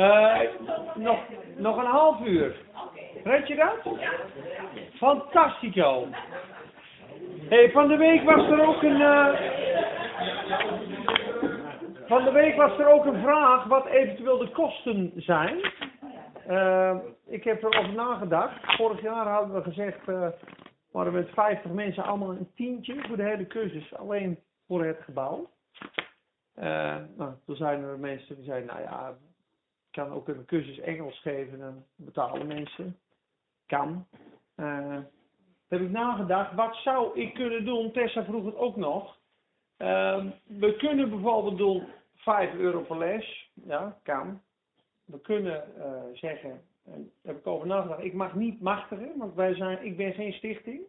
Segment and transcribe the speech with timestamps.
[0.00, 0.40] Eh,
[0.94, 1.18] nog,
[1.56, 2.56] nog een half uur.
[3.24, 3.94] Red je dat?
[4.94, 6.06] Fantastico.
[7.48, 9.00] Hey, van de week was er ook een.
[9.00, 9.40] eh,
[12.06, 15.60] van de week was er ook een vraag wat eventueel de kosten zijn.
[16.46, 18.76] Eh, ik heb erover nagedacht.
[18.76, 20.28] Vorig jaar hadden we gezegd, eh
[20.92, 25.50] waren met 50 mensen allemaal een tientje voor de hele cursus, alleen voor het gebouw.
[27.16, 29.14] Nou, toen zijn er mensen die zeiden, nou ja,
[29.90, 32.98] ik kan ook een cursus Engels geven, dan betalen mensen.
[33.66, 34.06] Kan.
[34.54, 35.04] Eh, toen
[35.68, 37.92] heb ik nagedacht, wat zou ik kunnen doen?
[37.92, 39.18] Tessa vroeg het ook nog.
[39.76, 43.50] Ehm, we kunnen bijvoorbeeld doen 5 euro per les.
[43.64, 44.40] Ja, kan.
[45.04, 46.50] We kunnen eh, zeggen,
[46.84, 50.12] en daar heb ik over nagedacht, ik mag niet machtigen, want wij zijn, ik ben
[50.12, 50.80] geen stichting.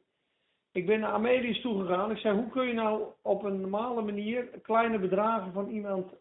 [0.71, 2.11] Ik ben naar Amelius toegegaan.
[2.11, 6.13] Ik zei, hoe kun je nou op een normale manier kleine bedragen van iemand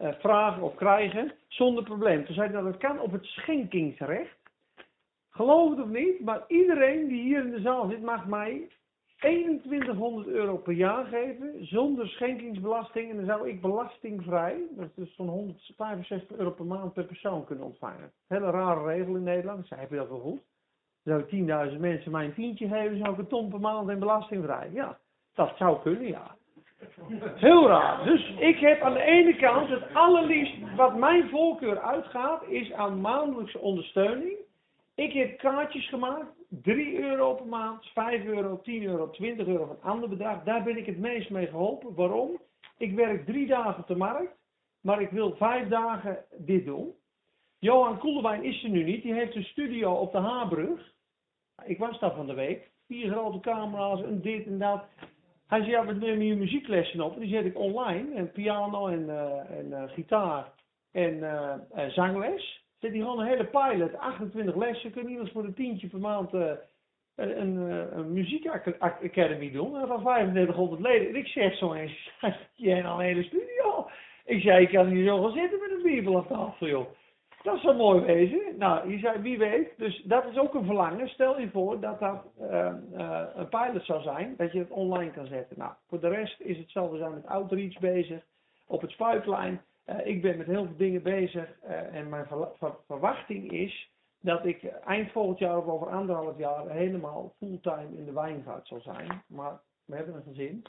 [0.00, 2.24] eh, vragen of krijgen zonder probleem?
[2.24, 4.38] Toen zei nou, dat kan op het schenkingsrecht.
[5.30, 8.68] Geloof het of niet, maar iedereen die hier in de zaal zit mag mij
[9.16, 13.10] 2100 euro per jaar geven zonder schenkingsbelasting.
[13.10, 17.44] En dan zou ik belastingvrij, dat is dus zo'n 165 euro per maand per persoon
[17.44, 18.12] kunnen ontvangen.
[18.26, 19.68] Hele rare regel in Nederland.
[19.68, 20.42] Heb je dat wel goed?
[21.04, 21.22] Zou
[21.72, 24.70] 10.000 mensen mij een tientje geven, zou ik een ton per maand en belastingvrij.
[24.72, 24.98] Ja,
[25.34, 26.36] dat zou kunnen, ja.
[27.34, 28.04] Heel raar.
[28.04, 33.00] Dus ik heb aan de ene kant het allerliefst, wat mijn voorkeur uitgaat, is aan
[33.00, 34.36] maandelijkse ondersteuning.
[34.94, 39.90] Ik heb kaartjes gemaakt, 3 euro per maand, 5 euro, 10 euro, 20 euro, een
[39.90, 40.42] ander bedrag.
[40.44, 41.94] Daar ben ik het meest mee geholpen.
[41.94, 42.40] Waarom?
[42.78, 44.32] Ik werk drie dagen op de markt,
[44.80, 46.94] maar ik wil vijf dagen dit doen.
[47.58, 50.92] Johan Koelewijn is er nu niet, die heeft een studio op de Haarbrug.
[51.64, 52.70] Ik was daar van de week.
[52.86, 54.84] Vier grote camera's en dit en dat.
[55.50, 57.18] Hij zei, ja, we nemen hier muzieklessen op.
[57.18, 58.14] Die zet ik online.
[58.14, 60.52] En piano en, eh, en eh, gitaar
[60.92, 62.64] en eh, zangles.
[62.78, 64.90] Zet hij gewoon een hele pilot, 28 lessen.
[64.90, 66.58] Kun je iemand voor een tientje per maand een,
[67.14, 67.56] een,
[67.98, 69.80] een muziekacademy doen.
[69.80, 71.08] En van 3500 leden.
[71.08, 72.10] En ik zeg zo eens,
[72.54, 73.88] jij nou een hele studio?
[74.24, 76.86] Ik zei, ik kan hier zo gaan zitten met een bibel op tafel, joh.
[77.42, 78.40] Dat zou mooi wezen.
[78.58, 79.68] Nou, je zei, wie weet.
[79.76, 81.08] Dus dat is ook een verlangen.
[81.08, 85.10] Stel je voor dat dat eh, eh, een pilot zou zijn, dat je het online
[85.10, 85.58] kan zetten.
[85.58, 88.22] Nou, voor de rest is het zijn met outreach bezig,
[88.66, 89.60] op het spuitlijn.
[89.90, 92.26] Eh, ik ben met heel veel dingen bezig eh, en mijn
[92.86, 93.90] verwachting is
[94.20, 98.80] dat ik eind volgend jaar of over anderhalf jaar helemaal fulltime in de wijngaard zal
[98.80, 99.22] zijn.
[99.26, 100.64] Maar we hebben een gezin.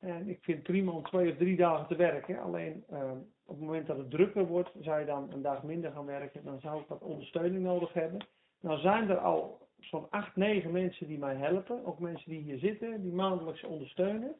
[0.00, 2.38] En ik vind prima om twee of drie dagen te werken.
[2.38, 3.10] Alleen eh,
[3.46, 6.44] op het moment dat het drukker wordt, zou je dan een dag minder gaan werken.
[6.44, 8.26] Dan zou ik wat ondersteuning nodig hebben.
[8.60, 11.84] Nou zijn er al zo'n acht, negen mensen die mij helpen.
[11.84, 14.34] Ook mensen die hier zitten, die maandelijks ondersteunen.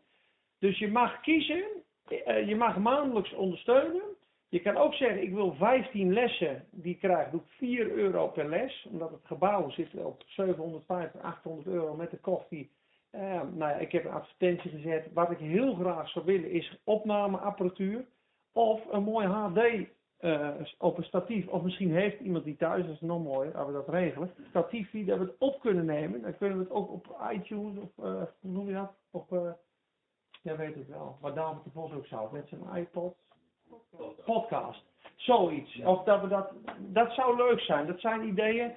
[0.59, 1.65] Dus je mag kiezen.
[2.09, 4.03] eh, je mag maandelijks ondersteunen.
[4.49, 6.65] Je kan ook zeggen, ik wil 15 lessen.
[6.71, 8.87] Die krijg, doe ik 4 euro per les.
[8.91, 12.71] Omdat het gebouw zit op 750, 800 euro met de koffie.
[13.11, 15.13] Eh, nou ja, ik heb een advertentie gezet.
[15.13, 18.07] Wat ik heel graag zou willen is opnameapparatuur.
[18.57, 19.59] Of een mooi HD
[20.17, 21.47] eh, op een statief.
[21.49, 24.31] Of misschien heeft iemand die thuis, dat is nog mooier, als we dat regelen.
[24.49, 26.23] Statief die dat we het op kunnen nemen.
[26.23, 28.93] Dan kunnen we het ook op iTunes of eh, hoe noem je dat?
[29.11, 29.51] Op, eh
[30.43, 31.17] ja weet het wel.
[31.21, 32.29] Waar David de Vos ook zou.
[32.33, 33.15] Met zijn iPod.
[34.25, 34.85] Podcast.
[35.17, 35.81] Zoiets.
[35.85, 37.87] Of dat we dat, dat zou leuk zijn.
[37.87, 38.73] Dat zijn ideeën.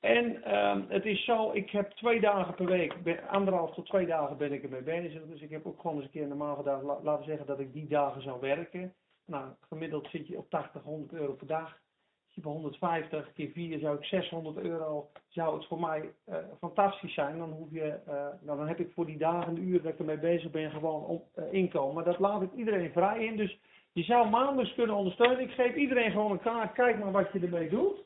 [0.00, 2.94] En ehm, het is zo, ik heb twee dagen per week,
[3.30, 5.22] anderhalf tot twee dagen ben ik ermee bezig.
[5.26, 7.60] Dus ik heb ook gewoon eens een keer normaal gedaan, la- laten we zeggen dat
[7.60, 8.94] ik die dagen zou werken.
[9.26, 11.78] Nou, gemiddeld zit je op 80, 100 euro per dag.
[12.26, 16.36] Zit je bij 150 keer 4 zou ik 600 euro, zou het voor mij eh,
[16.58, 17.38] fantastisch zijn.
[17.38, 19.98] Dan, hoef je, eh, nou, dan heb ik voor die dagen, de uren dat ik
[19.98, 21.94] ermee bezig ben, gewoon om, eh, inkomen.
[21.94, 23.36] Maar dat laat ik iedereen vrij in.
[23.36, 23.58] Dus
[23.92, 25.40] je zou maandelijks kunnen ondersteunen.
[25.40, 27.98] Ik geef iedereen gewoon een kaart, kijk maar wat je ermee doet.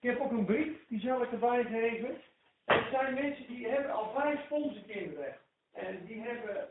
[0.00, 2.16] Ik heb ook een brief, die zal ik erbij geven.
[2.64, 5.36] Er zijn mensen die hebben al vijf sponsorkinderen.
[5.72, 6.68] En die hebben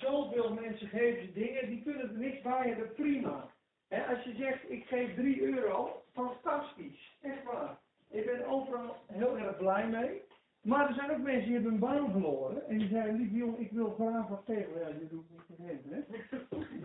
[0.00, 3.50] zoveel mensen geven ze dingen, die kunnen er niks bij hebben, prima.
[3.88, 7.78] Hè, als je zegt, ik geef 3 euro, fantastisch, echt waar.
[8.10, 10.22] Ik ben overal heel erg blij mee.
[10.62, 12.68] Maar er zijn ook mensen die hebben hun baan verloren.
[12.68, 14.78] En die zeiden, lieve jongen, ik wil graag wat tegen.
[14.78, 16.02] Ja, dit doe ik niet te geven, hè.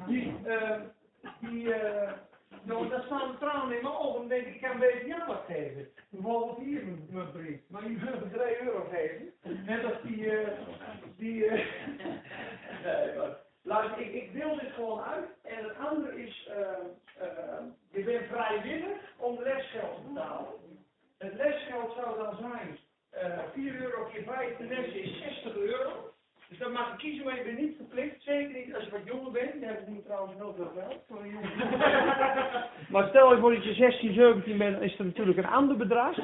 [0.11, 0.81] Die, eh,
[1.39, 2.11] die, eh,
[2.65, 4.19] nou, daar staan de tranen in mijn ogen.
[4.19, 5.87] Dan denk ik, ik kan beter jou wat geven.
[6.09, 7.59] Bijvoorbeeld hier mijn, brief.
[7.67, 9.33] Maar je wil me 3 euro geven.
[9.65, 10.51] Net als die, eh,
[11.17, 11.53] die, eh,
[12.83, 15.25] nee, maar, luister, ik, ik deel dit gewoon uit.
[15.43, 20.53] En het andere is, eh, je bent vrijwillig om lesgeld te betalen.
[21.17, 22.77] Het lesgeld zou dan zijn,
[23.09, 26.14] eh 4 euro keer 5 lessen is 60 euro.
[26.49, 28.23] Dus dan mag je kiezen, maar je bent niet verplicht.
[28.23, 29.53] Zeker niet als je wat jonger bent.
[29.59, 31.51] Je hebt nu trouwens heel veel geld voor een jongen.
[32.89, 36.17] Maar stel je voor dat je 16, 17 bent, is er natuurlijk een ander bedrag.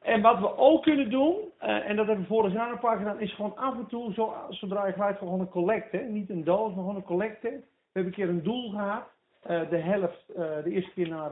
[0.00, 2.96] En wat we ook kunnen doen, eh, en dat hebben we vorig jaar een paar
[2.96, 6.44] gedaan, is gewoon af en toe, zo, zodra je gelijk gewoon een collecte, niet een
[6.44, 7.48] doos, maar gewoon een collecte.
[7.48, 9.04] We hebben een keer een doel gehad.
[9.42, 11.30] Eh, de helft, eh, de eerste keer naar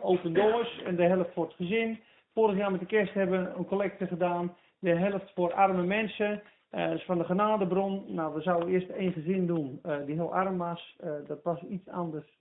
[0.00, 2.00] Open Doors en de helft voor het gezin.
[2.34, 4.56] Vorig jaar met de kerst hebben we een collecte gedaan.
[4.78, 6.42] De helft voor arme mensen.
[6.76, 8.04] Dus van de genadebron.
[8.08, 10.96] Nou, we zouden eerst één gezin doen die heel arm was.
[11.26, 12.38] dat was iets anders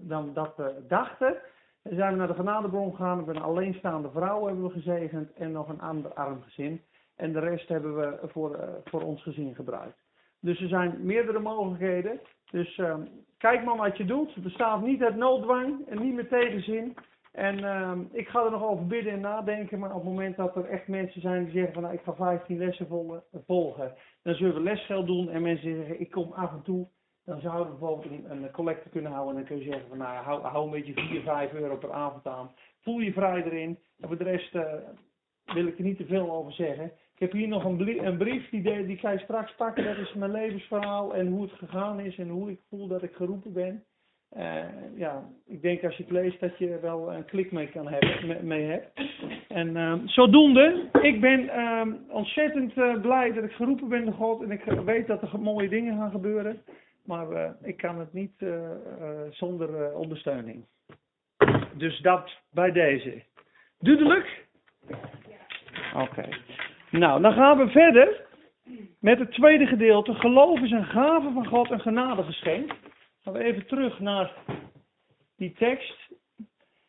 [0.00, 1.36] dan dat we dachten.
[1.82, 5.52] Dan zijn we naar de genadebron gegaan, hebben een alleenstaande vrouw hebben we gezegend en
[5.52, 6.80] nog een ander arm gezin.
[7.16, 10.04] En de rest hebben we voor, voor ons gezin gebruikt.
[10.44, 12.20] Dus er zijn meerdere mogelijkheden.
[12.50, 12.94] Dus uh,
[13.38, 14.34] kijk maar wat je doet.
[14.34, 16.96] Er bestaat niet uit nooddwang en niet met tegenzin.
[17.34, 19.78] En uh, ik ga er nog over bidden en nadenken.
[19.78, 22.14] Maar op het moment dat er echt mensen zijn die zeggen van nou, ik ga
[22.14, 22.86] 15 lessen
[23.46, 23.94] volgen.
[24.22, 25.30] Dan zullen we lesgeld doen.
[25.30, 26.88] En mensen zeggen ik kom af en toe
[27.24, 29.34] dan zouden we bijvoorbeeld een, een collecte kunnen houden.
[29.34, 31.92] En dan kun je zeggen van nou hou, hou een beetje 4, 5 euro per
[31.92, 32.50] avond aan.
[32.80, 33.78] Voel je vrij erin.
[34.00, 34.72] En voor de rest uh,
[35.44, 36.84] wil ik er niet te veel over zeggen.
[36.84, 39.84] Ik heb hier nog een, een brief die, die ga je straks pakken.
[39.84, 43.14] Dat is mijn levensverhaal en hoe het gegaan is en hoe ik voel dat ik
[43.14, 43.84] geroepen ben.
[44.36, 44.64] Uh,
[44.96, 48.46] ja, ik denk als je het leest dat je wel een klik mee kan hebben,
[48.46, 49.00] mee hebt.
[49.48, 54.42] En uh, zodoende, ik ben uh, ontzettend uh, blij dat ik geroepen ben door God
[54.42, 56.62] en ik weet dat er mooie dingen gaan gebeuren.
[57.04, 58.44] Maar uh, ik kan het niet
[59.30, 60.64] zonder ondersteuning.
[61.76, 63.22] Dus dat bij deze.
[63.78, 64.46] Duidelijk?
[64.88, 66.00] Oké.
[66.00, 66.32] Okay.
[66.90, 68.22] Nou, dan gaan we verder
[69.00, 70.14] met het tweede gedeelte.
[70.14, 72.72] Geloof is een gave van God, een genadegeschenk.
[73.24, 74.32] Gaan we even terug naar
[75.36, 76.08] die tekst.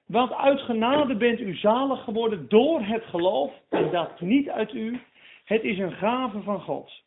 [0.05, 4.99] Want uit genade bent u zalig geworden door het geloof en dat niet uit u.
[5.43, 7.03] Het is een gave van God.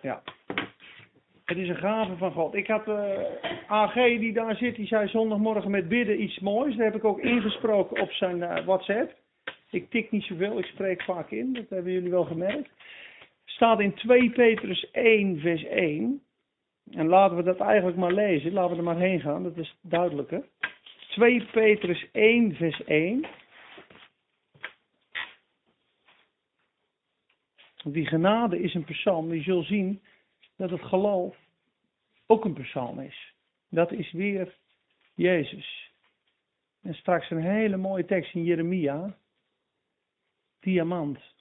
[0.00, 0.22] Ja.
[1.44, 2.54] Het is een gave van God.
[2.54, 6.76] Ik had uh, eh, AG die daar zit, die zei zondagmorgen met bidden iets moois.
[6.76, 9.14] Dat heb ik ook ingesproken op zijn uh, WhatsApp.
[9.70, 11.52] Ik tik niet zoveel, ik spreek vaak in.
[11.52, 12.70] Dat hebben jullie wel gemerkt.
[13.62, 16.22] Staat in 2 Petrus 1 vers 1.
[16.90, 18.52] En laten we dat eigenlijk maar lezen.
[18.52, 20.48] Laten we er maar heen gaan, dat is duidelijker.
[21.08, 23.26] 2 Petrus 1 vers 1.
[27.84, 29.28] Die genade is een persoon.
[29.28, 30.02] Je zult zien
[30.56, 31.36] dat het geloof
[32.26, 33.34] ook een persoon is.
[33.68, 34.54] Dat is weer
[35.14, 35.92] Jezus.
[36.80, 39.16] En straks een hele mooie tekst in Jeremia.
[40.60, 41.31] Diamant.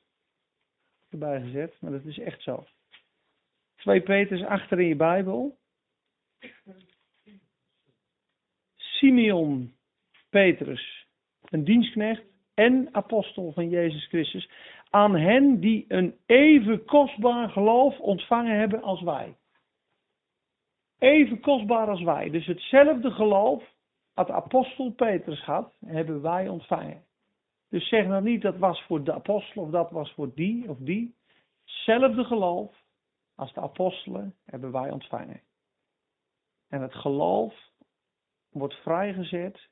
[1.12, 2.66] Erbij gezet, maar dat is echt zo.
[3.76, 5.58] 2 Petrus achter in je Bijbel.
[8.76, 9.74] Simeon
[10.30, 11.08] Petrus,
[11.42, 12.24] een dienstknecht
[12.54, 14.50] en apostel van Jezus Christus
[14.90, 19.36] aan hen die een even kostbaar geloof ontvangen hebben als wij.
[21.00, 22.30] Even kostbaar als wij.
[22.30, 23.64] Dus hetzelfde geloof
[24.14, 27.04] dat apostel Petrus had, hebben wij ontvangen.
[27.72, 30.78] Dus zeg nou niet dat was voor de apostel of dat was voor die of
[30.78, 31.16] die.
[31.66, 32.76] Hetzelfde geloof
[33.36, 35.42] als de apostelen hebben wij ontvangen.
[36.68, 37.56] En het geloof
[38.50, 39.70] wordt vrijgezet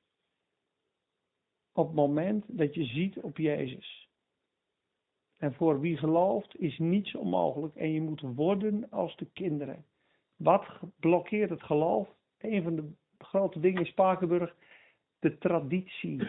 [1.73, 4.09] op het moment dat je ziet op Jezus.
[5.37, 9.85] En voor wie gelooft is niets onmogelijk en je moet worden als de kinderen.
[10.35, 10.65] Wat
[10.99, 12.09] blokkeert het geloof?
[12.37, 14.55] Een van de grote dingen in Spakenburg,
[15.19, 16.27] de traditie.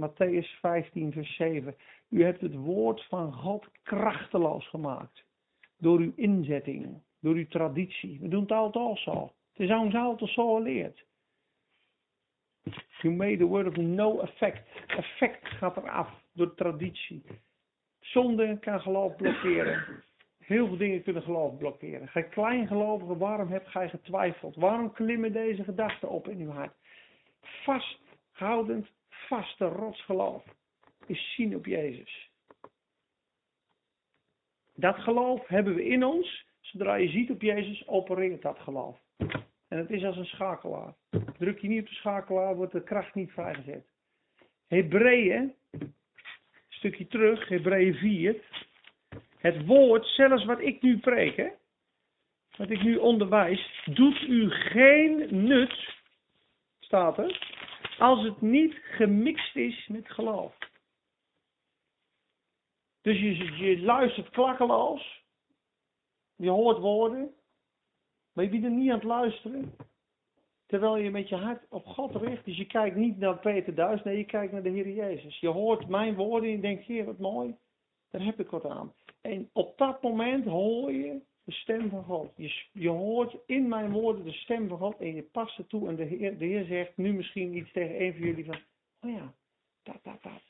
[0.00, 1.74] Matthäus 15, vers 7.
[2.08, 5.24] U hebt het woord van God krachteloos gemaakt.
[5.78, 8.18] Door uw inzetting, door uw traditie.
[8.20, 9.32] We doen het altijd al zo.
[9.52, 11.04] Het is ons altijd zo geleerd.
[13.00, 14.68] You made the word of no effect.
[14.86, 17.22] Effect gaat eraf door traditie.
[18.00, 20.04] Zonde kan geloof blokkeren.
[20.38, 22.08] Heel veel dingen kunnen geloof blokkeren.
[22.08, 24.56] Ga je kleingelovige, waarom heb gij getwijfeld?
[24.56, 26.74] Waarom klimmen deze gedachten op in uw hart?
[27.40, 28.88] Vasthoudend,
[29.30, 30.44] vaste rotsgeloof
[31.06, 32.30] is zien op Jezus.
[34.74, 36.44] Dat geloof hebben we in ons.
[36.60, 38.98] Zodra je ziet op Jezus, opereert dat geloof.
[39.68, 40.94] En het is als een schakelaar.
[41.38, 43.86] Druk je niet op de schakelaar, wordt de kracht niet vrijgezet.
[44.66, 45.54] Hebreeën
[46.80, 48.36] stukje terug, Hebreeën 4.
[49.38, 51.48] Het woord, zelfs wat ik nu preek, hè,
[52.56, 55.94] wat ik nu onderwijs, doet u geen nut,
[56.80, 57.59] staat er,
[58.00, 60.56] als het niet gemixt is met geloof.
[63.00, 65.24] Dus je, luistert klakkeloos,
[66.36, 67.34] je hoort woorden,
[68.32, 69.76] maar je bent er niet aan het luisteren.
[70.66, 72.44] Terwijl je met je hart op God richt.
[72.44, 75.40] Dus je kijkt niet naar Peter Duis, nee, je kijkt naar de Heer Jezus.
[75.40, 77.56] Je hoort mijn woorden en je denkt, Heer, wat mooi.
[78.10, 78.94] Daar heb ik wat aan.
[79.20, 82.32] En op dat moment hoor je de stem van God.
[82.36, 85.88] Je, je hoort in mijn woorden de stem van God en je past het toe.
[85.88, 88.58] En de Heer, de Heer zegt nu misschien iets tegen een van jullie van,
[89.00, 89.32] oh ja,
[89.82, 90.42] dat, dat, dat.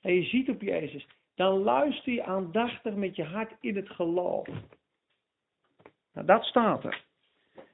[0.00, 1.06] En je ziet op Jezus.
[1.34, 4.48] Dan luister je aandachtig met je hart in het geloof.
[6.12, 7.04] Nou, dat staat er.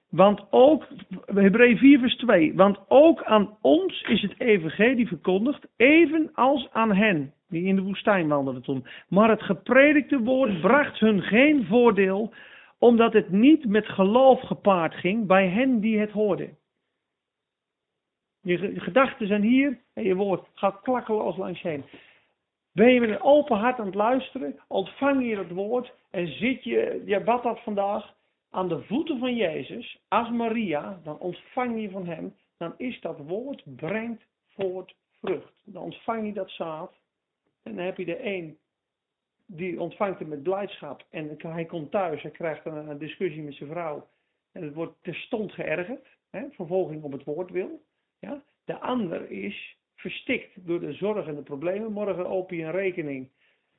[0.09, 0.87] Want ook,
[1.25, 7.35] Hebreeën 4 vers 2, want ook aan ons is het evangelie verkondigd, evenals aan hen
[7.49, 8.87] die in de woestijn wandelden toen.
[9.09, 12.33] Maar het gepredikte woord bracht hun geen voordeel,
[12.79, 16.57] omdat het niet met geloof gepaard ging bij hen die het hoorden.
[18.41, 21.85] Je gedachten zijn hier en je woord gaat klakkeloos langs je heen.
[22.73, 26.65] Ben je met een open hart aan het luisteren, ontvang je het woord en zit
[26.65, 28.15] je, je bad dat vandaag,
[28.50, 33.19] aan de voeten van Jezus, als Maria, dan ontvang je van hem, dan is dat
[33.19, 35.53] woord brengt voort vrucht.
[35.65, 36.93] Dan ontvang je dat zaad
[37.66, 38.58] en dan heb je de een
[39.46, 43.54] die ontvangt hem met blijdschap en hij komt thuis, hij krijgt een, een discussie met
[43.54, 44.08] zijn vrouw
[44.52, 47.82] en het wordt terstond geërgerd, hè, vervolging op het woord wil.
[48.18, 48.42] Ja.
[48.64, 51.92] De ander is verstikt door de zorgen en de problemen.
[51.92, 53.28] Morgen open je een rekening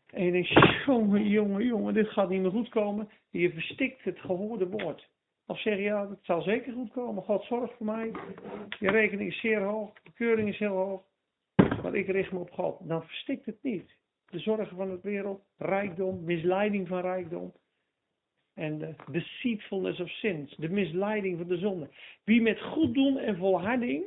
[0.08, 0.50] en je denkt,
[0.86, 3.10] jongen, jongen, jongen, dit gaat niet meer goed komen.
[3.30, 5.10] Je verstikt het gehoorde woord.
[5.46, 7.24] Of zeg je, ja, het zal zeker goed komen.
[7.24, 8.12] God zorgt voor mij.
[8.80, 9.94] Je rekening is zeer hoog.
[9.94, 11.02] De bekeuring is heel hoog.
[11.84, 12.88] Maar ik richt me op God.
[12.88, 13.96] Dan verstikt het niet.
[14.30, 17.54] De zorgen van de wereld, rijkdom, misleiding van rijkdom.
[18.54, 20.56] En de deceitfulness of sins.
[20.56, 21.90] De misleiding van de zonde.
[22.24, 24.04] Wie met goed doen en volharding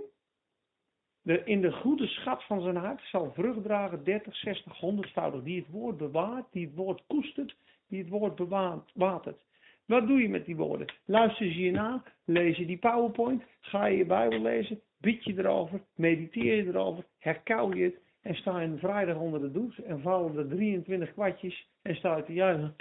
[1.23, 5.43] in de goede schat van zijn hart zal vrucht dragen 30, 60, 100 voudig.
[5.43, 7.57] Die het woord bewaart, die het woord koestert,
[7.89, 9.45] die het woord bewaart, watert.
[9.85, 10.93] Wat doe je met die woorden?
[11.05, 15.39] Luister je je na, lees je die PowerPoint, ga je je Bijbel lezen, bid je
[15.39, 19.83] erover, mediteer je erover, herkauw je het en sta je een vrijdag onder de douche
[19.83, 22.75] en vallen er 23 kwartjes en sta je te juichen.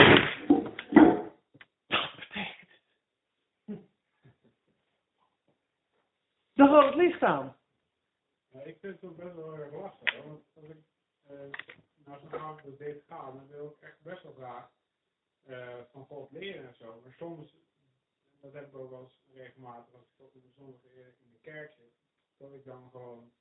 [1.88, 2.70] Dat betekent.
[6.54, 7.56] Dan gaat het licht aan.
[8.52, 10.24] Ja, ik vind het ook best wel erg lastig.
[10.24, 10.78] Want als ik
[11.32, 11.40] uh,
[12.06, 14.70] naar zo'n avond als deze ga, dan wil ik echt best wel graag
[15.48, 17.02] uh, van God leren en zo.
[17.04, 17.56] Maar soms,
[18.42, 20.82] dat heb ik ook wel eens regelmatig, als ik op de zondag
[21.24, 21.94] in de kerk zit,
[22.40, 23.32] dat ik dan gewoon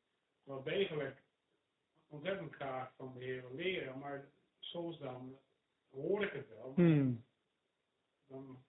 [0.42, 1.22] wel degelijk
[2.06, 3.98] ontzettend graag van de Heer wil leren.
[3.98, 4.28] Maar
[4.58, 5.38] soms dan
[5.90, 6.72] hoor ik het wel.
[6.74, 7.24] Hmm.
[8.26, 8.64] Dan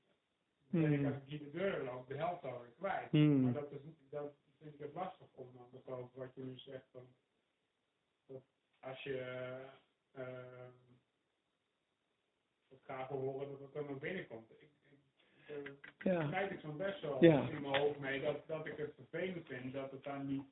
[0.68, 3.12] ben ik als ik hier de deur loop, de helft alweer kwijt.
[3.12, 3.42] Hmm.
[3.42, 6.86] Maar dat is, dat, vind ik het lastig om dan te wat je nu zegt.
[6.92, 7.08] Van,
[8.26, 8.44] dat
[8.80, 9.66] als je
[10.18, 10.70] uh,
[12.68, 14.52] het graag wil horen, dat het dan naar binnenkomt.
[14.52, 14.72] Ik, ik,
[16.00, 16.28] ja.
[16.30, 17.50] kijk ik zo'n best wel ja.
[17.50, 20.44] in mijn hoofd mee dat, dat ik het vervelend vind dat het dan niet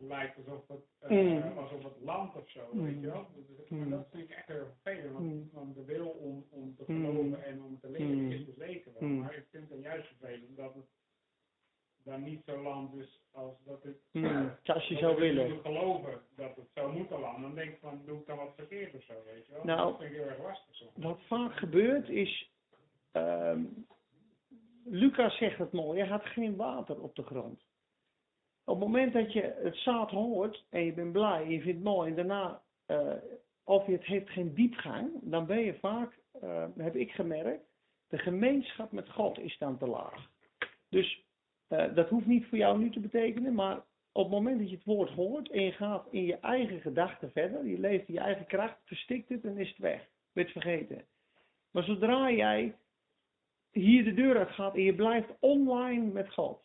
[0.00, 1.58] lijkt alsof het, uh, mm.
[1.58, 2.84] alsof het land of zo, mm.
[2.84, 3.26] weet je wel.
[3.34, 3.90] Dus, maar mm.
[3.90, 5.50] dat vind ik echt heel vervelend, want, mm.
[5.52, 9.08] want de wil om, om te geloven en om te leren is zeker wel.
[9.08, 10.86] Maar ik vind het juist vervelend dat het
[12.04, 15.50] dan niet zo land is als dat mm, als je zou willen.
[15.50, 17.42] moet geloven dat het zou moeten landen.
[17.42, 19.64] Dan denk ik van, doe ik dan wat verkeerd of zo, weet je wel.
[19.64, 20.84] Nou, dat vind ik heel erg lastig zo.
[20.94, 22.50] Wat vaak gebeurt is,
[23.12, 23.86] um,
[24.90, 27.66] Lucas zegt het mooi, er gaat geen water op de grond.
[28.64, 31.78] Op het moment dat je het zaad hoort en je bent blij en je vindt
[31.78, 33.12] het mooi en daarna, uh,
[33.64, 37.64] of je het heeft geen diepgang, dan ben je vaak, uh, heb ik gemerkt,
[38.08, 40.30] de gemeenschap met God is dan te laag.
[40.88, 41.24] Dus
[41.68, 43.76] uh, dat hoeft niet voor jou nu te betekenen, maar
[44.12, 47.30] op het moment dat je het woord hoort en je gaat in je eigen gedachten
[47.30, 50.08] verder, je leeft in je eigen kracht, verstikt het en is het weg.
[50.32, 51.04] Werd vergeten.
[51.70, 52.76] Maar zodra jij
[53.72, 56.60] hier de deur uit gaat en je blijft online met God.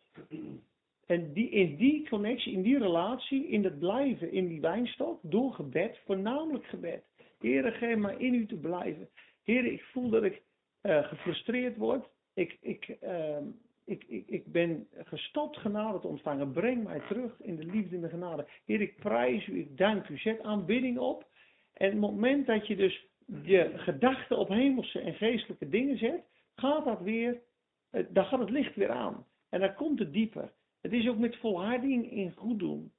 [1.05, 5.53] En die, in die connectie, in die relatie, in het blijven in die wijnstok, door
[5.53, 7.03] gebed, voornamelijk gebed.
[7.39, 9.09] Heer, geef mij in u te blijven.
[9.43, 10.41] Heer, ik voel dat ik
[10.83, 12.09] uh, gefrustreerd word.
[12.33, 13.37] Ik, ik, uh,
[13.85, 16.51] ik, ik, ik ben gestopt genade te ontvangen.
[16.51, 18.47] Breng mij terug in de liefde en de genade.
[18.65, 20.17] Heer, ik prijs u, ik dank u.
[20.17, 21.25] Zet aanbidding op.
[21.73, 23.07] En het moment dat je dus
[23.43, 26.23] je gedachten op hemelse en geestelijke dingen zet,
[26.63, 27.41] gaat dat weer,
[28.09, 29.25] dan gaat het licht weer aan.
[29.49, 30.53] En dan komt het dieper.
[30.81, 32.91] Het is ook met volharding in goed doen,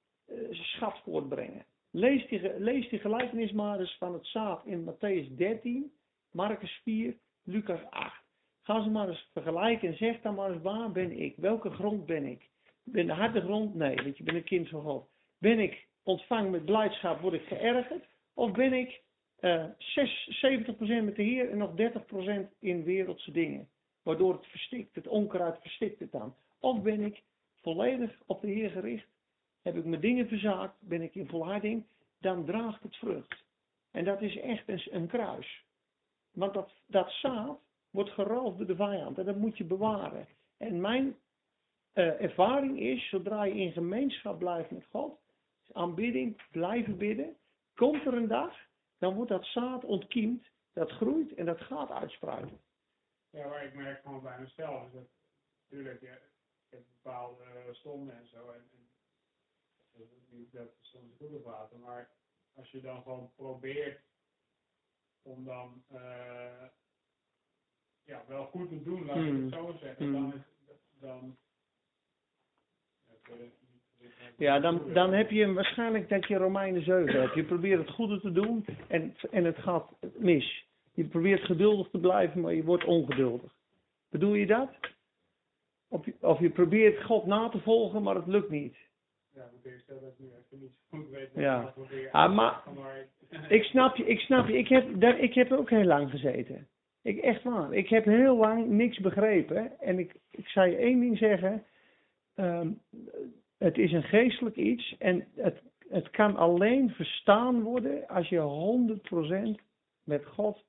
[0.50, 1.64] schat voortbrengen.
[1.90, 5.92] Lees die, lees die gelijkenis maar eens van het zaad in Matthäus 13,
[6.30, 8.22] Marcus 4, Lucas 8.
[8.62, 11.36] Ga ze maar eens vergelijken en zeg dan maar eens waar ben ik?
[11.36, 12.48] Welke grond ben ik?
[12.82, 13.74] Ben de harde grond?
[13.74, 15.08] Nee, want je bent een kind van God.
[15.38, 18.04] Ben ik ontvang met blijdschap, word ik geërgerd?
[18.34, 19.02] Of ben ik
[19.40, 23.68] uh, 6, 70% met de Heer en nog 30% in wereldse dingen?
[24.02, 26.34] Waardoor het verstikt, het onkruid verstikt het dan.
[26.60, 27.22] Of ben ik
[27.60, 29.06] volledig op de Heer gericht?
[29.62, 30.74] Heb ik mijn dingen verzaakt?
[30.80, 31.84] Ben ik in volharding?
[32.20, 33.44] Dan draagt het vrucht.
[33.90, 35.64] En dat is echt een, een kruis.
[36.32, 37.58] Want dat, dat zaad,
[37.90, 39.18] wordt geroofd door de vijand.
[39.18, 40.26] En dat moet je bewaren.
[40.56, 41.16] En mijn
[41.92, 45.18] eh, ervaring is, zodra je in gemeenschap blijft met God,
[45.72, 47.36] aanbidding, blijven bidden,
[47.74, 48.56] komt er een dag,
[48.98, 52.60] dan wordt dat zaad ontkiemd, dat groeit en dat gaat uitspruiten.
[53.30, 55.08] Ja, maar ik merk gewoon bij mezelf, is dat
[55.62, 58.88] natuurlijk, ja, ik heb bepaalde uh, stonden en zo, en, en
[59.92, 62.10] dat is niet dat soms goed praten, maar
[62.52, 64.02] als je dan gewoon probeert
[65.22, 66.66] om dan uh,
[68.02, 69.42] ja, wel goed te doen, laat ik Hmm.
[69.42, 70.12] het zo zeggen, Hmm.
[70.12, 70.44] dan is
[71.00, 71.36] dan
[74.36, 77.34] Ja, dan, dan heb je waarschijnlijk dat je Romeinen 7 hebt.
[77.34, 80.66] Je probeert het goede te doen en, en het gaat mis.
[80.94, 83.52] Je probeert geduldig te blijven, maar je wordt ongeduldig.
[84.10, 84.70] Bedoel je dat?
[85.88, 88.76] Of je, of je probeert God na te volgen, maar het lukt niet.
[89.34, 89.50] Ja,
[89.82, 91.74] stellen dat nu even niet zo goed weet Ja.
[92.10, 92.62] Ah, maar-
[93.48, 94.58] Ik snap je, ik snap je.
[94.58, 96.68] Ik heb, daar, ik heb er ook heel lang gezeten.
[97.02, 97.72] Ik, echt waar.
[97.72, 99.80] Ik heb heel lang niks begrepen.
[99.80, 101.64] En ik, ik zou je één ding zeggen.
[102.34, 102.68] Ehm,
[103.64, 104.96] het is een geestelijk iets.
[104.98, 109.64] En het, het kan alleen verstaan worden als je 100%
[110.04, 110.64] met God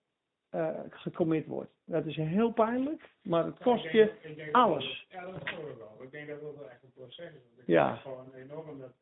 [0.49, 1.71] eh gecommit wordt.
[1.85, 3.13] Dat is heel pijnlijk.
[3.21, 5.07] Maar het kost je denk alles.
[5.09, 6.03] dat- ja, dat geloof ik wel.
[6.03, 7.41] Ik denk dat dat wel echt een proces is.
[7.47, 7.91] want Ik Ja.
[7.91, 8.93] het gewoon enorm dat,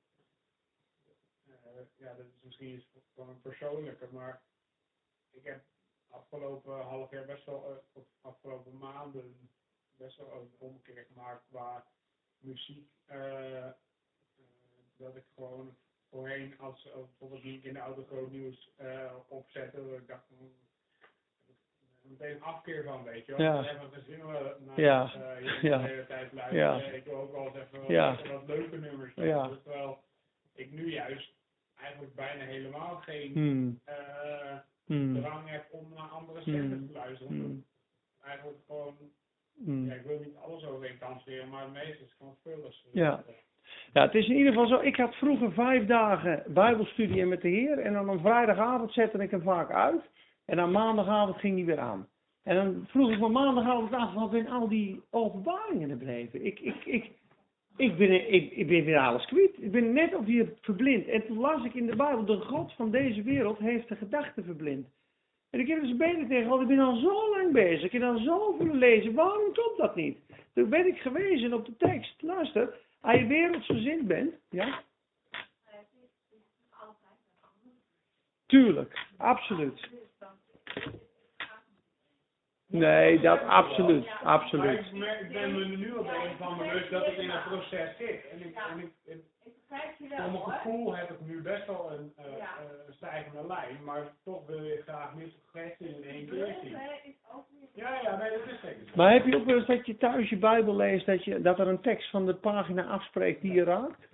[1.47, 1.53] eh,
[1.97, 2.85] ja, dat is misschien iets
[3.15, 4.41] van een persoonlijke, maar
[5.31, 5.61] ik heb
[6.09, 9.49] afgelopen half jaar best wel, of afgelopen maanden
[9.97, 11.85] best wel een omkeer gemaakt qua
[12.39, 12.87] muziek.
[14.97, 15.75] Dat ik gewoon
[16.09, 18.69] voorheen, als, als bijvoorbeeld niet in de auto groot nieuws
[19.27, 20.51] opzette, dat ik dacht, hmm,
[22.01, 23.41] meteen afkeer van, weet je wel.
[23.41, 23.63] Ja.
[24.05, 25.13] Zin om eh, naar Ja.
[25.13, 25.77] eh, Ja.
[25.77, 26.77] de hele tijd luisteren.
[26.77, 26.91] Ja.
[26.91, 28.17] Ik wil ook wel eens even wat, Ja.
[28.31, 29.13] wat leuke nummers.
[29.15, 29.47] Ja.
[29.47, 30.03] Terwijl
[30.53, 31.33] ik nu juist
[31.75, 36.87] eigenlijk bijna helemaal geen Hmm, eh, hmm, drang heb om naar andere stemmen Hmm.
[36.87, 37.33] te luisteren.
[37.33, 37.65] Hmm,
[38.21, 38.97] Eigenlijk gewoon,
[39.87, 42.85] ja, ik wil niet alles over één kant scheren, maar het meeste is gewoon vullis.
[42.91, 43.23] Ja.
[43.93, 44.79] Ja, het is in ieder geval zo.
[44.79, 47.79] Ik had vroeger vijf dagen bijbelstudie met de Heer.
[47.79, 50.01] En dan op vrijdagavond zette ik hem vaak uit.
[50.45, 52.07] En dan maandagavond ging hij weer aan.
[52.43, 56.45] En dan vroeg ik van maandagavond af, wat zijn al die openbaringen gebleven?
[56.45, 57.11] Ik, ik, ik,
[57.77, 59.61] ik, ben, ik, ik ben weer alles kwijt.
[59.61, 61.07] Ik ben net of je verblind.
[61.07, 64.43] En toen las ik in de Bijbel, de God van deze wereld heeft de gedachten
[64.43, 64.87] verblind.
[65.49, 67.83] En ik heb dus beter tegen God, ik ben al zo lang bezig.
[67.83, 69.13] Ik heb al zoveel lezen.
[69.13, 70.17] Waarom klopt dat niet?
[70.53, 72.21] Toen ben ik gewezen op de tekst.
[72.21, 74.81] Luister, als je wereldsgezind bent, ja?
[78.45, 79.89] Tuurlijk, absoluut.
[82.65, 84.79] Nee, dat absoluut, Maar absoluut.
[84.79, 88.27] ik, ben me nu al een van bewust dat ik in een proces zit.
[88.31, 89.23] En ik, en ik, en
[90.31, 92.57] voor mijn gevoel heb ik nu best wel een, eh, Ja.
[92.59, 96.77] eh, een stijgende lijn, maar toch wil je graag niet progressie in één keer zien.
[97.73, 98.62] Ja, ja, nee, dat is.
[98.95, 101.59] Maar heb je ook wel eens dat je thuis je Bijbel leest, dat, je, dat
[101.59, 104.07] er een tekst van de pagina afspreekt die je raakt?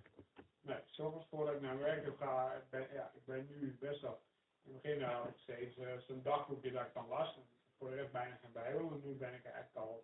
[0.62, 4.20] Nee, soms voordat ik naar werk ga, ik ben, ja, ik ben nu best wel.
[4.65, 7.36] In het begin had ik steeds eh, zo'n dagboekje dat ik dan las.
[7.36, 7.42] En
[7.78, 10.04] voor de rest bijna geen bijbel, en nu ben ik eigenlijk al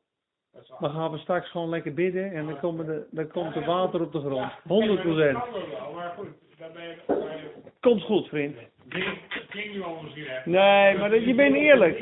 [0.52, 0.78] best wel.
[0.80, 4.02] Dan gaan we straks gewoon lekker bidden en dan, komen de, dan komt er water
[4.02, 4.52] op de grond.
[4.52, 6.96] Ja, 100 Dat kan ook wel, maar goed, dan ben je.
[7.08, 8.58] dan ben je- Komt goed, vriend.
[10.45, 11.98] Nee, maar dat- je bent eerlijk.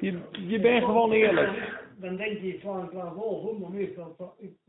[0.00, 1.80] Je, je bent gewoon eerlijk.
[2.00, 4.16] Dan denk je, ik sla een klaar over, maar meestal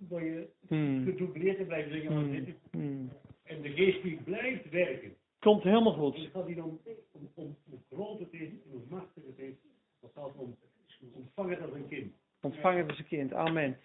[0.10, 1.04] word je Hmm.
[1.06, 2.82] gedubleerd en blijft zeggen, want dit Hmm.
[2.82, 3.10] Hmm.
[3.44, 5.14] en de geest die blijft werken.
[5.40, 6.16] Komt helemaal goed.
[6.16, 6.80] het gaat niet om,
[7.12, 9.54] om, om hoe groot het is, en hoe machtig het is,
[10.02, 10.56] het gaat om
[11.14, 12.14] ontvang het als een kind.
[12.42, 13.34] Ontvang het als een kind.
[13.34, 13.78] Amen.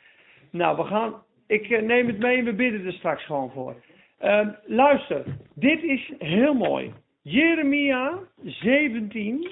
[0.51, 1.23] Nou, we gaan.
[1.47, 3.75] Ik eh, neem het mee en we bidden er straks gewoon voor.
[4.23, 6.93] Ehm, luister, dit is heel mooi.
[7.23, 9.49] Jeremia 17,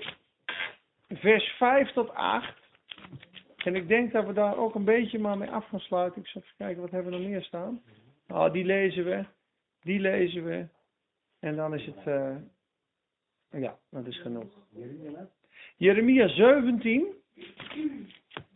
[1.08, 2.54] vers 5 tot 8.
[3.56, 6.20] En ik denk dat we daar ook een beetje maar mee af gaan sluiten.
[6.22, 7.82] Ik zal even kijken, wat hebben we nog meer staan?
[8.28, 9.24] Oh, die lezen we.
[9.82, 10.66] Die lezen we.
[11.40, 12.06] En dan is het.
[12.06, 12.36] eh,
[13.62, 14.52] ja, dat is genoeg.
[15.76, 17.06] Jeremia 17.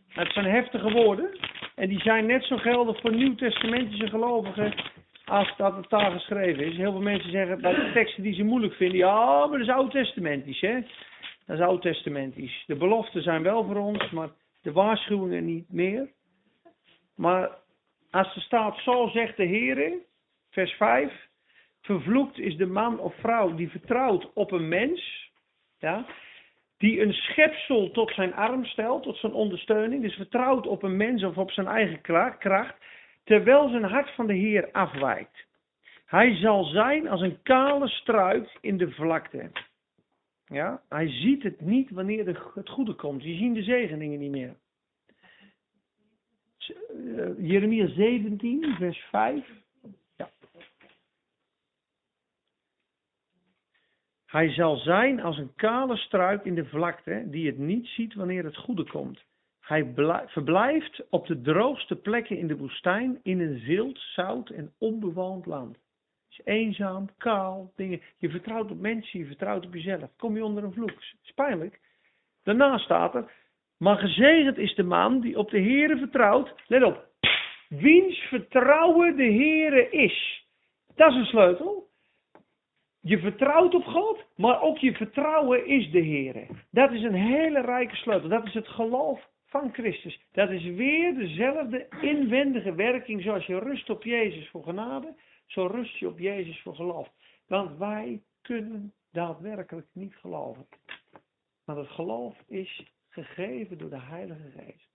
[0.07, 1.37] Het zijn heftige woorden.
[1.75, 4.93] En die zijn net zo geldig voor nieuwtestamentische gelovigen
[5.25, 6.77] als dat het daar geschreven is.
[6.77, 8.97] Heel veel mensen zeggen bij de teksten die ze moeilijk vinden.
[8.97, 10.79] Ja, maar dat is oud-testamentisch, hè.
[11.45, 12.63] Dat is oud-testamentisch.
[12.67, 14.29] De beloften zijn wel voor ons, maar
[14.61, 16.09] de waarschuwingen niet meer.
[17.15, 17.49] Maar
[18.11, 19.93] als er staat, zo zegt de Heer,
[20.49, 21.27] vers 5.
[21.81, 25.29] Vervloekt is de man of vrouw die vertrouwt op een mens.
[25.79, 26.05] Ja,
[26.77, 31.23] die een schepsel tot zijn arm stelt, tot zijn ondersteuning, dus vertrouwt op een mens
[31.23, 32.75] of op zijn eigen kra- kracht,
[33.25, 35.45] terwijl zijn hart van de Heer afwijkt.
[36.05, 39.51] Hij zal zijn als een kale struik in de vlakte.
[40.45, 43.23] Ja, hij ziet het niet wanneer het goede komt.
[43.23, 44.55] Je ziet de zegeningen niet meer.
[46.67, 49.49] Eh, Jeremia 17, vers 5.
[50.15, 50.29] Ja.
[54.25, 58.43] Hij zal zijn als een kale struik in de vlakte, die het niet ziet wanneer
[58.43, 59.23] het goede komt.
[59.65, 64.73] Hij blij- verblijft op de droogste plekken in de woestijn, in een zilt, zout en
[64.77, 65.75] onbewoond land.
[65.75, 68.01] Het is eenzaam, kaal, dingen.
[68.17, 70.09] Je vertrouwt op mensen, je vertrouwt op jezelf.
[70.17, 71.01] Kom je onder een vloek.
[71.23, 71.79] Is pijnlijk.
[72.43, 73.31] Daarna staat er,
[73.77, 76.53] maar gezegend is de man die op de Heere vertrouwt.
[76.67, 77.07] Let op,
[77.69, 80.45] wiens vertrouwen de Heere is.
[80.95, 81.87] Dat is een sleutel.
[83.01, 86.47] Je vertrouwt op God, maar ook je vertrouwen is de Heere.
[86.71, 88.29] Dat is een hele rijke sleutel.
[88.29, 90.19] Dat is het geloof van Christus.
[90.31, 95.15] Dat is weer dezelfde inwendige werking zoals je rust op Jezus voor genade,
[95.45, 97.09] zo rust je op Jezus voor geloof.
[97.47, 100.67] Want wij kunnen daadwerkelijk niet geloven.
[101.65, 104.89] Maar het geloof is gegeven door de Heilige Geest.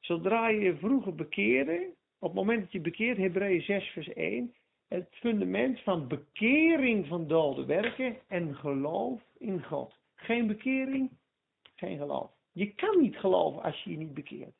[0.00, 4.54] Zodra je je vroeger bekeerde, op het moment dat je bekeert, Hebreeën 6 vers 1,
[4.88, 9.94] het fundament van bekering van dode werken en geloof in God.
[10.14, 11.10] Geen bekering,
[11.76, 12.40] geen geloof.
[12.52, 14.54] Je kan niet geloven als je je niet bekeert.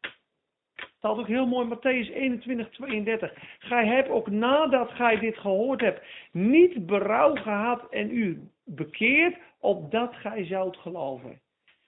[0.75, 3.33] Het staat ook heel mooi Matthäus 21, 32.
[3.59, 10.15] Gij hebt ook nadat gij dit gehoord hebt, niet berouw gehad en u bekeerd, opdat
[10.15, 11.41] gij zoudt geloven.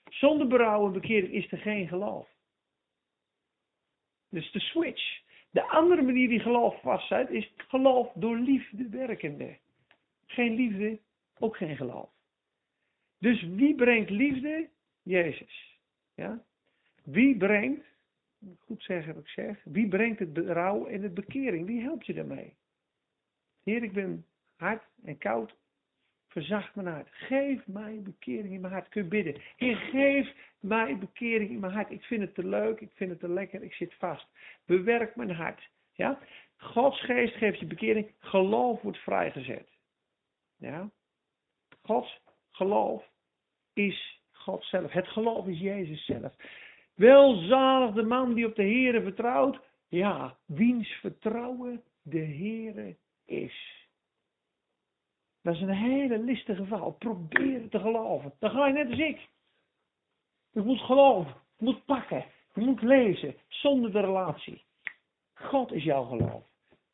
[0.09, 2.29] Zonder berouw en bekering is er geen geloof.
[4.31, 5.23] Dus de switch.
[5.51, 9.59] De andere manier die geloof vastzet is geloof door liefde werkende.
[10.27, 10.99] Geen liefde,
[11.39, 12.09] ook geen geloof.
[13.19, 14.69] Dus wie brengt liefde?
[15.03, 15.74] Jezus.
[16.15, 16.45] Ja?
[17.03, 17.87] Wie brengt,
[18.59, 21.67] goed zeggen wat ik zeg, wie brengt het berouw en het bekering?
[21.67, 22.57] Wie helpt je daarmee?
[23.63, 25.55] Heer, ik ben hard en koud.
[26.27, 27.09] Verzacht mijn hart.
[27.11, 28.89] Geef mij bekering in mijn hart.
[28.89, 29.43] Kun je bidden.
[29.57, 31.91] Heer, geef mij bekering in mijn hart.
[31.91, 32.81] Ik vind het te leuk.
[32.81, 33.63] Ik vind het te lekker.
[33.63, 34.27] Ik zit vast.
[34.67, 35.69] Bewerk mijn hart.
[35.93, 36.19] Ja?
[36.57, 38.11] Gods geest geeft je bekering.
[38.19, 39.69] Geloof wordt vrijgezet.
[40.57, 40.91] Ja?
[41.83, 43.05] Gods geloof
[43.73, 44.14] is
[44.45, 44.93] God zelf.
[44.93, 46.35] Het geloof is Jezus zelf.
[46.95, 49.61] Welzalig de man die op de Heere vertrouwt.
[49.89, 53.87] Ja, wiens vertrouwen de Heere is.
[55.43, 56.93] Dat is een hele listige verhaal.
[56.93, 58.33] Probeer te geloven.
[58.39, 59.29] Dan ga je net als ik.
[60.51, 61.35] Je moet geloven.
[61.59, 62.25] Je moet pakken.
[62.55, 63.35] Je moet lezen.
[63.49, 64.63] Zonder de relatie.
[65.35, 66.43] God is jouw geloof.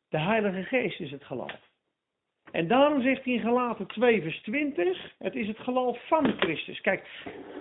[0.09, 1.70] De Heilige Geest is het geloof.
[2.53, 5.13] En daarom zegt hij in Galaten 2 vers 20.
[5.19, 6.81] Het is het geloof van Christus.
[6.81, 7.09] Kijk,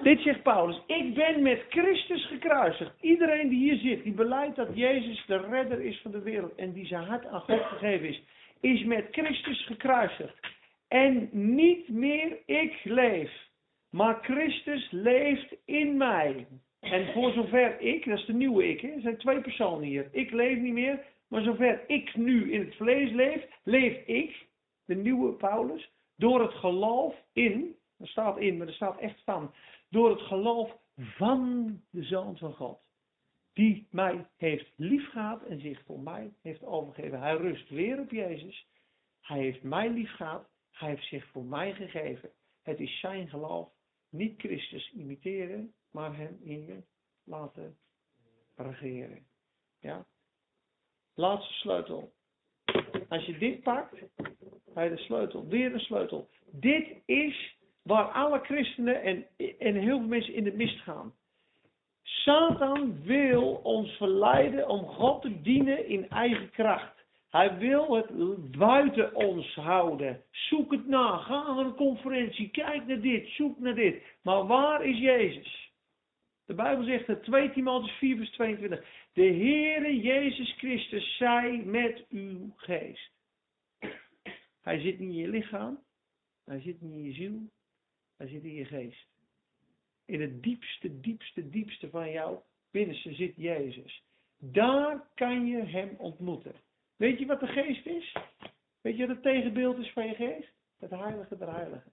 [0.03, 0.81] dit zegt Paulus.
[0.87, 2.91] Ik ben met Christus gekruisigd.
[3.01, 4.03] Iedereen die hier zit.
[4.03, 6.55] Die beleidt dat Jezus de redder is van de wereld.
[6.55, 8.21] En die zijn hart aan God gegeven is.
[8.61, 10.39] Is met Christus gekruisigd.
[10.89, 13.31] En niet meer ik leef,
[13.89, 16.47] maar Christus leeft in mij.
[16.79, 20.07] En voor zover ik, dat is de nieuwe ik, er zijn twee personen hier.
[20.11, 24.47] Ik leef niet meer, maar zover ik nu in het vlees leef, leef ik,
[24.89, 29.53] de nieuwe Paulus, door het geloof in, er staat in, maar er staat echt van,
[29.89, 32.79] door het geloof van de Zoon van God.
[33.53, 37.19] Die mij heeft liefgehad en zich voor mij heeft overgegeven.
[37.19, 38.67] Hij rust weer op Jezus.
[39.21, 40.49] Hij heeft mij liefgehad.
[40.71, 42.31] Hij heeft zich voor mij gegeven.
[42.61, 43.69] Het is zijn geloof.
[44.09, 46.83] Niet Christus imiteren, maar hem in je
[47.23, 47.77] laten
[48.55, 49.27] regeren.
[49.79, 50.05] Ja?
[51.13, 52.13] Laatste sleutel.
[53.09, 53.95] Als je dit pakt,
[54.73, 56.27] bij de sleutel, weer een sleutel.
[56.51, 59.25] Dit is waar alle christenen en,
[59.59, 61.13] en heel veel mensen in de mist gaan.
[62.03, 66.97] Satan wil ons verleiden om God te dienen in eigen kracht.
[67.29, 68.11] Hij wil het
[68.57, 70.23] buiten ons houden.
[70.31, 71.17] Zoek het na.
[71.17, 72.49] Ga naar een conferentie.
[72.49, 73.27] Kijk naar dit.
[73.27, 74.03] Zoek naar dit.
[74.23, 75.71] Maar waar is Jezus?
[76.45, 78.85] De Bijbel zegt het 2 Timotheus 4 vers 22.
[79.13, 83.11] De Heere Jezus Christus zij met uw geest.
[84.69, 85.83] Hij zit niet in je lichaam.
[86.43, 87.49] Hij zit niet in je ziel.
[88.17, 89.07] Hij zit in je geest.
[90.05, 94.03] In het diepste, diepste, diepste van jouw binnenste zit Jezus.
[94.37, 96.55] Daar kan je hem ontmoeten.
[96.95, 98.15] Weet je wat de geest is?
[98.81, 100.53] Weet je wat het tegenbeeld is van je geest?
[100.77, 101.91] Het heilige der heiligen.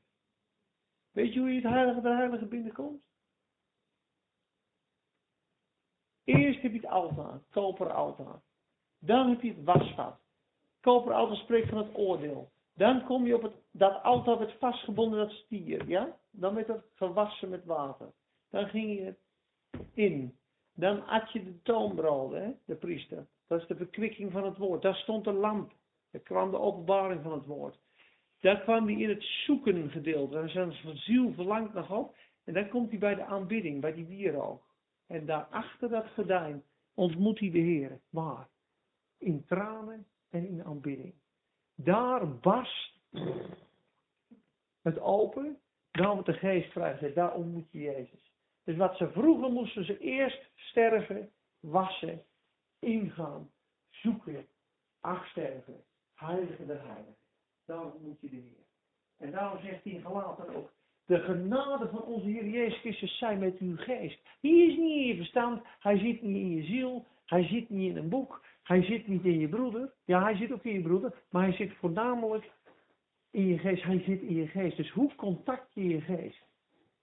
[1.13, 3.03] Weet je hoe je het heilige der heiligen binnenkomt?
[6.25, 8.41] Eerst heb je het altaar, koperen altaar.
[8.99, 10.21] Dan heb je het wasvat.
[10.81, 12.55] Koperen altaar spreekt van het oordeel.
[12.77, 16.17] Dan kom je op het, dat altaar werd vastgebonden, dat stier, ja?
[16.31, 18.13] Dan werd dat gewassen met water.
[18.51, 19.15] Dan ging je
[19.95, 20.39] in.
[20.75, 23.27] Dan at je de toonbroden, hè, de priester.
[23.47, 24.83] Dat is de verkwikking van het woord.
[24.83, 25.73] Daar stond de lamp.
[26.11, 27.79] Er kwam de openbaring van het woord.
[28.41, 30.39] Daar kwam hij in het zoeken gedeelte.
[30.39, 32.15] En zijn ziel verlangt naar God.
[32.45, 34.65] En dan komt hij bij de aanbidding, bij die wierook.
[35.07, 36.63] En daar achter dat gordijn
[36.95, 38.01] ontmoet hij de Heer.
[38.11, 38.49] Waar?
[39.19, 41.15] In tranen en in aanbidding.
[41.77, 42.95] Daar barst
[44.83, 45.59] het open.
[45.91, 47.15] Daar wordt de geest vrijgezet.
[47.15, 48.33] Daar ontmoet je Jezus.
[48.65, 52.25] Dus wat ze vroegen moesten ze eerst sterven, wassen,
[52.79, 53.51] ingaan,
[53.91, 54.47] zoeken,
[55.01, 55.85] afsterven.
[56.15, 57.17] Heilige de heilige.
[57.65, 58.67] Daar ontmoet je de Heer.
[59.17, 60.73] En daarom zegt hij in Galaten ook.
[61.05, 64.21] De genade van onze Heer Jezus Christus zij met uw geest.
[64.41, 65.63] Die is niet in je verstand.
[65.79, 67.07] Hij zit niet in je ziel.
[67.25, 68.45] Hij zit niet in een boek.
[68.67, 69.93] Hij zit niet in je broeder.
[70.05, 71.15] Ja, hij zit ook in je broeder.
[71.31, 72.51] Maar hij zit voornamelijk
[73.31, 73.83] in je geest.
[73.83, 74.77] Hij zit in je geest.
[74.77, 76.45] Dus hoe contact je je geest?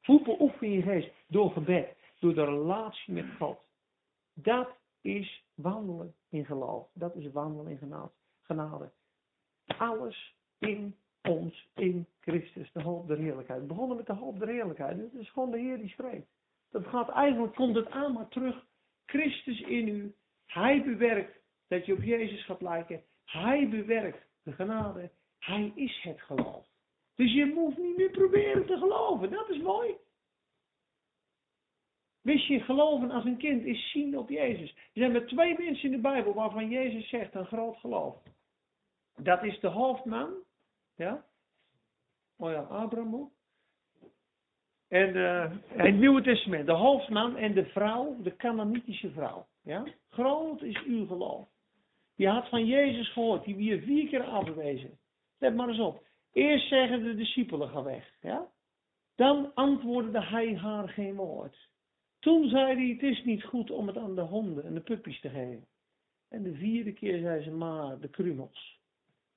[0.03, 1.11] Hoe beoefen je je geest?
[1.27, 1.95] Door gebed.
[2.19, 3.59] Door de relatie met God.
[4.33, 4.69] Dat
[5.01, 6.87] is wandelen in geloof.
[6.93, 8.91] Dat is wandelen in genade.
[9.77, 13.61] Alles in ons, in Christus, de hoop der heerlijkheid.
[13.61, 14.97] We begonnen met de hoop der heerlijkheid.
[14.97, 16.27] Het is gewoon de Heer die spreekt.
[16.71, 18.65] Dat gaat eigenlijk, komt het aan maar terug.
[19.05, 20.15] Christus in u.
[20.45, 21.42] Hij bewerkt
[21.73, 23.03] dat je op Jezus gaat lijken.
[23.25, 25.11] Hij bewerkt de genade.
[25.39, 26.67] Hij is het geloof.
[27.15, 29.31] Dus je moet niet meer proberen te geloven.
[29.31, 29.95] Dat is mooi.
[32.21, 34.69] Wist je, geloven als een kind is zien op Jezus.
[34.69, 38.15] Er zijn maar twee mensen in de Bijbel waarvan Jezus zegt een groot geloof.
[39.15, 40.33] Dat is de hoofdman.
[40.95, 41.25] Ja.
[42.37, 43.31] Oh ja, Abraham.
[44.87, 46.65] En uh, het Nieuwe Testament.
[46.65, 49.47] De hoofdman en de vrouw, de Canaanitische vrouw.
[49.61, 49.83] Ja.
[50.09, 51.52] Groot is uw geloof.
[52.23, 54.99] Je had van Jezus gehoord, die weer vier keer afgewezen.
[55.37, 56.03] Let maar eens op.
[56.31, 58.13] Eerst zeggen de discipelen, ga weg.
[58.21, 58.47] Ja?
[59.15, 61.69] Dan antwoordde hij haar geen woord.
[62.19, 65.21] Toen zei hij, het is niet goed om het aan de honden en de puppies
[65.21, 65.65] te geven.
[66.29, 68.79] En de vierde keer zei ze, maar de krumels.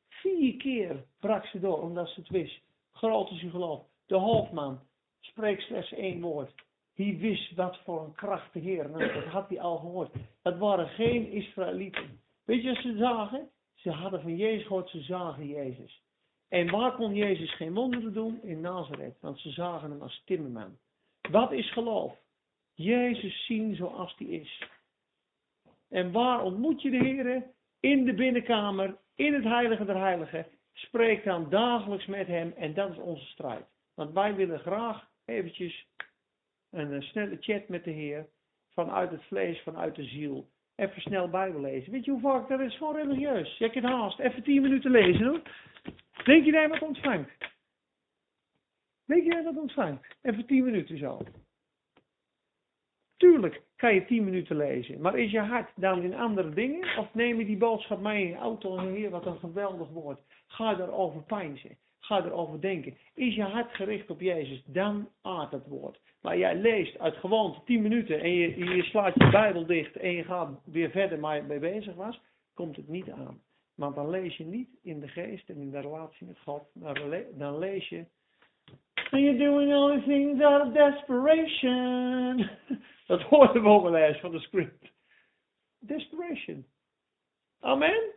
[0.08, 2.60] Vier keer brak ze door, omdat ze het wist.
[2.92, 3.84] Groot is geloof.
[4.06, 4.80] De hoofdman
[5.20, 6.64] spreekt slechts één woord.
[6.94, 8.92] Hij wist wat voor een kracht de Heer.
[8.92, 10.12] Dat had hij al gehoord.
[10.42, 12.24] Dat waren geen Israëlieten.
[12.46, 13.50] Weet je wat ze zagen?
[13.74, 16.02] Ze hadden van Jezus gehoord, ze zagen Jezus.
[16.48, 18.42] En waar kon Jezus geen wonderen doen?
[18.42, 19.20] In Nazareth.
[19.20, 20.78] Want ze zagen hem als timmerman.
[21.30, 22.18] Wat is geloof?
[22.74, 24.68] Jezus zien zoals hij is.
[25.88, 27.54] En waar ontmoet je de Heer?
[27.80, 30.46] In de binnenkamer, in het heilige der heiligen.
[30.72, 33.66] Spreek dan dagelijks met hem en dat is onze strijd.
[33.94, 35.86] Want wij willen graag eventjes
[36.70, 38.28] een, een snelle chat met de Heer.
[38.74, 40.48] Vanuit het vlees, vanuit de ziel.
[40.76, 41.92] Even snel Bijbel lezen.
[41.92, 42.76] Weet je hoe vaak dat is?
[42.76, 43.58] Gewoon religieus.
[43.58, 44.18] Je kunt haast.
[44.18, 45.42] Even tien minuten lezen hoor.
[46.24, 47.30] Denk je dat wat ontvangt?
[49.04, 50.16] Denk je dat wat ontvangt?
[50.22, 51.20] Even tien minuten zo.
[53.16, 55.00] Tuurlijk kan je tien minuten lezen.
[55.00, 56.98] Maar is je hart dan in andere dingen?
[56.98, 60.20] Of neem je die boodschap mee in je auto en heer, wat een geweldig woord.
[60.46, 61.78] Ga erover pijnzen.
[62.06, 62.96] Ga erover denken.
[63.14, 66.00] Is je hart gericht op Jezus, dan aardt het woord.
[66.20, 70.12] Maar jij leest uit gewoonte tien minuten en je, je slaat je Bijbel dicht en
[70.12, 72.20] je gaat weer verder waar je mee bezig was,
[72.54, 73.40] komt het niet aan.
[73.74, 76.62] Want dan lees je niet in de geest en in de relatie met God.
[77.34, 78.04] Dan lees je.
[79.10, 82.48] And doing all things out of desperation.
[83.06, 84.92] Dat hoorden we ook van de script.
[85.78, 86.66] Desperation.
[87.60, 88.14] Amen.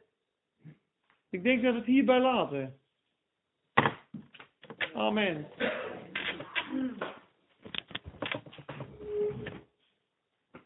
[1.30, 2.79] Ik denk dat we het hierbij laten.
[5.00, 5.46] Amen.
[6.72, 7.19] Hmm.